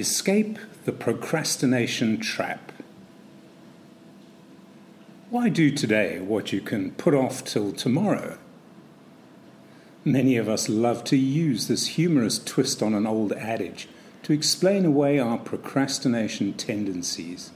[0.00, 2.72] Escape the procrastination trap.
[5.28, 8.38] Why do today what you can put off till tomorrow?
[10.02, 13.88] Many of us love to use this humorous twist on an old adage
[14.22, 17.50] to explain away our procrastination tendencies.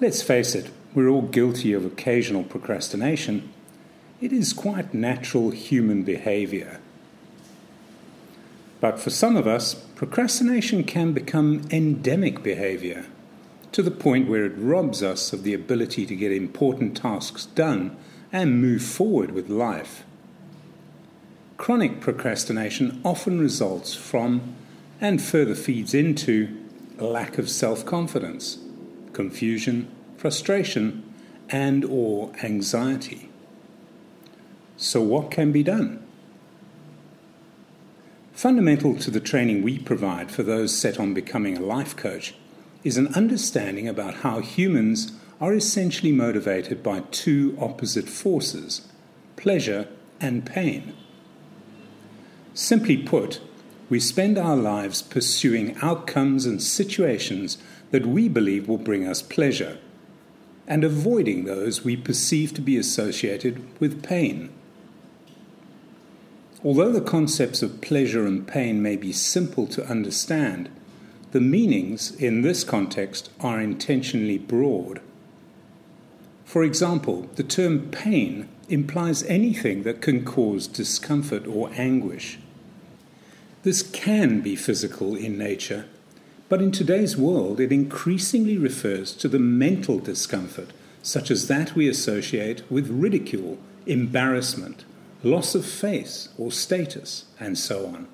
[0.00, 3.52] Let's face it, we're all guilty of occasional procrastination.
[4.20, 6.80] It is quite natural human behavior.
[8.82, 13.06] But for some of us, procrastination can become endemic behavior
[13.70, 17.96] to the point where it robs us of the ability to get important tasks done
[18.32, 20.02] and move forward with life.
[21.58, 24.56] Chronic procrastination often results from
[25.00, 26.48] and further feeds into
[26.98, 28.58] lack of self-confidence,
[29.12, 31.04] confusion, frustration,
[31.48, 33.28] and or anxiety.
[34.76, 36.04] So what can be done?
[38.42, 42.34] Fundamental to the training we provide for those set on becoming a life coach
[42.82, 48.88] is an understanding about how humans are essentially motivated by two opposite forces
[49.36, 49.86] pleasure
[50.20, 50.92] and pain.
[52.52, 53.40] Simply put,
[53.88, 57.58] we spend our lives pursuing outcomes and situations
[57.92, 59.78] that we believe will bring us pleasure,
[60.66, 64.52] and avoiding those we perceive to be associated with pain.
[66.64, 70.70] Although the concepts of pleasure and pain may be simple to understand,
[71.32, 75.00] the meanings in this context are intentionally broad.
[76.44, 82.38] For example, the term pain implies anything that can cause discomfort or anguish.
[83.64, 85.86] This can be physical in nature,
[86.48, 91.88] but in today's world it increasingly refers to the mental discomfort, such as that we
[91.88, 94.84] associate with ridicule, embarrassment,
[95.22, 98.08] loss of face or status, and so on.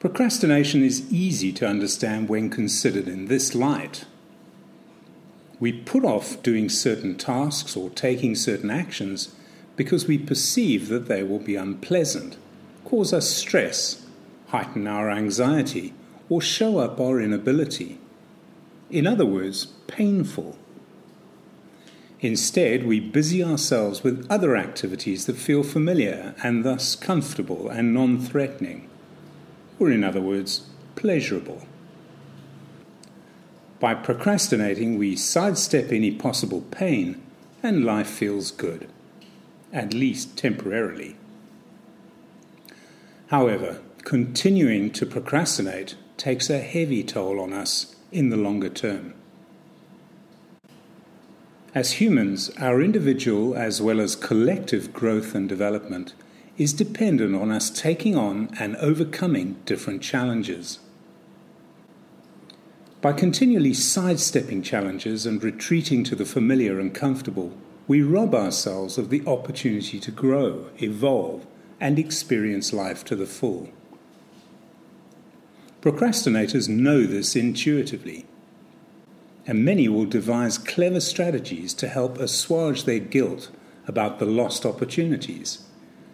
[0.00, 4.04] Procrastination is easy to understand when considered in this light.
[5.60, 9.34] We put off doing certain tasks or taking certain actions
[9.76, 12.36] because we perceive that they will be unpleasant,
[12.84, 14.06] cause us stress,
[14.48, 15.94] heighten our anxiety,
[16.28, 17.98] or show up our inability.
[18.90, 20.56] In other words, painful.
[22.20, 28.18] Instead, we busy ourselves with other activities that feel familiar and thus comfortable and non
[28.18, 28.88] threatening
[29.78, 30.62] or in other words,
[30.96, 31.62] pleasurable.
[33.80, 37.22] By procrastinating, we sidestep any possible pain
[37.62, 38.88] and life feels good,
[39.72, 41.16] at least temporarily.
[43.28, 49.14] However, continuing to procrastinate takes a heavy toll on us in the longer term.
[51.74, 56.14] As humans, our individual as well as collective growth and development
[56.56, 60.78] is dependent on us taking on and overcoming different challenges.
[63.02, 67.52] By continually sidestepping challenges and retreating to the familiar and comfortable,
[67.86, 71.46] we rob ourselves of the opportunity to grow, evolve,
[71.80, 73.68] and experience life to the full.
[75.80, 78.26] Procrastinators know this intuitively,
[79.48, 83.50] and many will devise clever strategies to help assuage their guilt
[83.86, 85.64] about the lost opportunities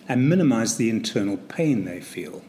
[0.08, 2.42] and minimize the internal pain they feel.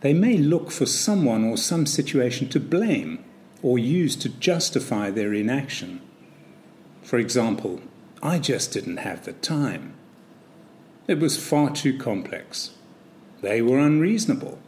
[0.00, 3.24] They may look for someone or some situation to blame
[3.62, 6.00] or use to justify their inaction.
[7.02, 7.80] For example,
[8.22, 9.94] I just didn't have the time.
[11.08, 12.70] It was far too complex.
[13.42, 14.60] They were unreasonable.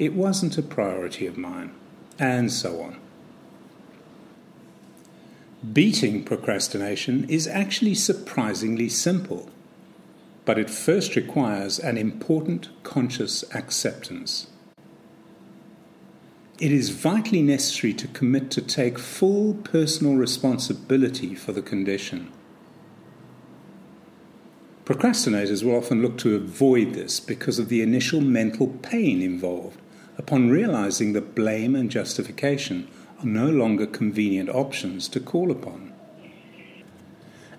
[0.00, 1.72] It wasn't a priority of mine,
[2.18, 3.03] and so on.
[5.72, 9.50] Beating procrastination is actually surprisingly simple
[10.44, 14.48] but it first requires an important conscious acceptance.
[16.58, 22.30] It is vitally necessary to commit to take full personal responsibility for the condition.
[24.84, 29.80] Procrastinators will often look to avoid this because of the initial mental pain involved
[30.18, 32.88] upon realizing that blame and justification
[33.24, 35.92] no longer convenient options to call upon.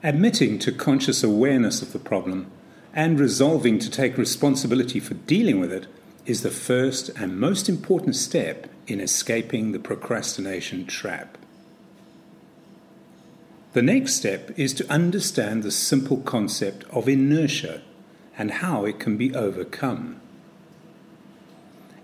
[0.03, 2.51] Admitting to conscious awareness of the problem
[2.93, 5.87] and resolving to take responsibility for dealing with it
[6.25, 11.37] is the first and most important step in escaping the procrastination trap.
[13.73, 17.81] The next step is to understand the simple concept of inertia
[18.37, 20.21] and how it can be overcome.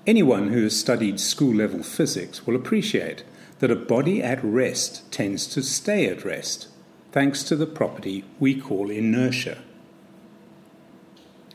[0.06, 3.24] Anyone who has studied school level physics will appreciate
[3.62, 6.68] that a body at rest tends to stay at rest,
[7.12, 9.60] thanks to the property we call inertia.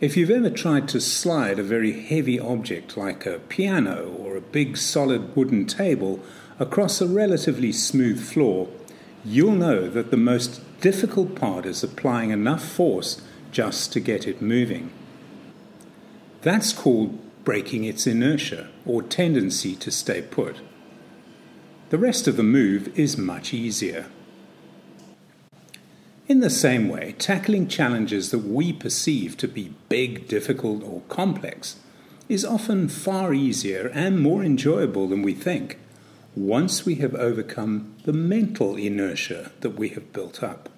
[0.01, 4.41] If you've ever tried to slide a very heavy object like a piano or a
[4.41, 6.21] big solid wooden table
[6.61, 8.69] across a relatively smooth floor,
[9.25, 13.21] you'll know that the most difficult part is applying enough force
[13.51, 14.93] just to get it moving.
[16.43, 20.59] That's called breaking its inertia or tendency to stay put.
[21.89, 24.07] The rest of the move is much easier.
[26.27, 31.77] In the same way, tackling challenges that we perceive to be big, difficult, or complex
[32.29, 35.79] is often far easier and more enjoyable than we think
[36.35, 40.69] once we have overcome the mental inertia that we have built up.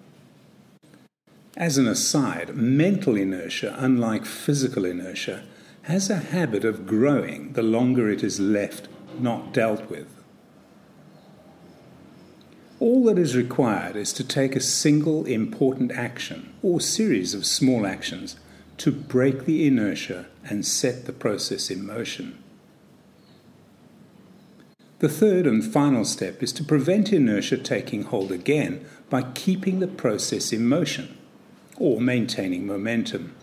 [1.56, 5.44] As an aside, mental inertia, unlike physical inertia,
[5.84, 8.88] has a habit of growing the longer it is left
[9.18, 10.17] not dealt with.
[12.80, 17.84] All that is required is to take a single important action or series of small
[17.84, 18.36] actions
[18.78, 22.38] to break the inertia and set the process in motion.
[25.00, 29.88] The third and final step is to prevent inertia taking hold again by keeping the
[29.88, 31.16] process in motion
[31.78, 33.34] or maintaining momentum.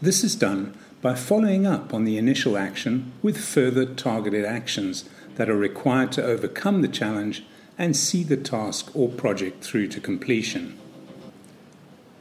[0.00, 5.48] This is done by following up on the initial action with further targeted actions that
[5.48, 7.44] are required to overcome the challenge
[7.78, 10.78] and see the task or project through to completion.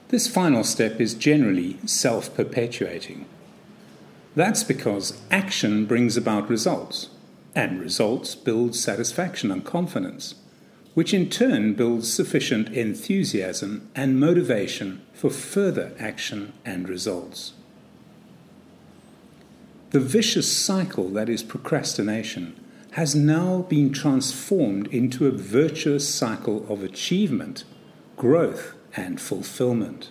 [0.09, 3.25] This final step is generally self perpetuating.
[4.35, 7.09] That's because action brings about results,
[7.55, 10.35] and results build satisfaction and confidence,
[10.93, 17.53] which in turn builds sufficient enthusiasm and motivation for further action and results.
[19.91, 22.57] The vicious cycle that is procrastination
[22.91, 27.63] has now been transformed into a virtuous cycle of achievement,
[28.17, 30.09] growth, and fulfillment.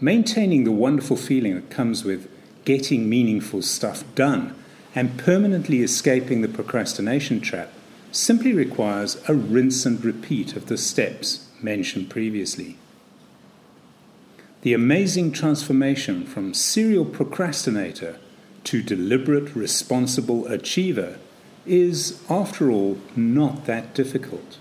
[0.00, 2.30] Maintaining the wonderful feeling that comes with
[2.64, 4.54] getting meaningful stuff done
[4.94, 7.70] and permanently escaping the procrastination trap
[8.12, 12.76] simply requires a rinse and repeat of the steps mentioned previously.
[14.62, 18.18] The amazing transformation from serial procrastinator
[18.66, 21.18] to deliberate, responsible achiever
[21.64, 24.58] is, after all, not that difficult.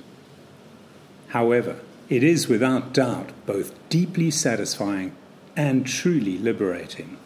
[1.30, 5.16] However, it is without doubt both deeply satisfying
[5.56, 7.18] and truly liberating.